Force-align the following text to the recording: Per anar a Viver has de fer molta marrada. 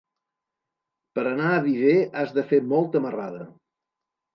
Per 1.19 1.25
anar 1.33 1.51
a 1.51 1.61
Viver 1.67 1.95
has 2.25 2.37
de 2.41 2.49
fer 2.51 2.65
molta 2.75 3.07
marrada. 3.09 3.51